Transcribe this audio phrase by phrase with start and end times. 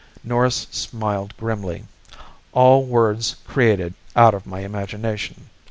[0.23, 1.85] Norris smiled grimly.
[2.53, 5.51] "All words created out of my imagination.